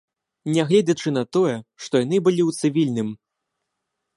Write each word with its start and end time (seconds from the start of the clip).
Нягледзячы 0.53 1.13
на 1.17 1.23
тое, 1.37 1.55
што 1.87 1.93
яны 2.03 2.17
былі 2.29 2.41
ў 2.47 2.51
цывільным. 2.61 3.09